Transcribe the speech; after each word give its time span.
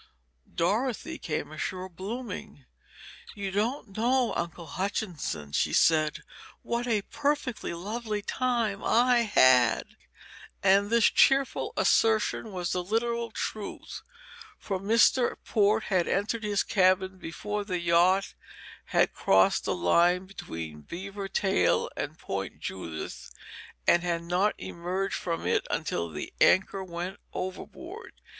Dorothy 0.55 1.19
came 1.19 1.51
ashore 1.51 1.87
blooming. 1.87 2.65
"You 3.35 3.51
don't 3.51 3.95
know, 3.95 4.33
Uncle 4.33 4.65
Hutchinson," 4.65 5.51
she 5.51 5.73
said, 5.73 6.23
"what 6.63 6.87
a 6.87 7.03
perfectly 7.03 7.71
lovely 7.75 8.23
time 8.23 8.83
I've 8.83 9.29
had" 9.29 9.95
and 10.63 10.89
this 10.89 11.05
cheerful 11.05 11.71
assertion 11.77 12.51
was 12.51 12.71
the 12.71 12.83
literal 12.83 13.29
truth, 13.29 14.01
for 14.57 14.79
Mr. 14.79 15.35
Port 15.45 15.83
had 15.83 16.07
entered 16.07 16.43
his 16.43 16.63
cabin 16.63 17.19
before 17.19 17.63
the 17.63 17.77
yacht 17.79 18.33
had 18.85 19.13
crossed 19.13 19.65
the 19.65 19.75
line 19.75 20.25
between 20.25 20.81
Beaver 20.81 21.27
Tail 21.27 21.91
and 21.95 22.17
Point 22.17 22.59
Judith, 22.59 23.29
and 23.85 24.01
had 24.01 24.23
not 24.23 24.55
emerged 24.57 25.13
from 25.13 25.45
it 25.45 25.63
until 25.69 26.09
the 26.09 26.33
anchor 26.41 26.83
went 26.83 27.19
overboard. 27.33 28.13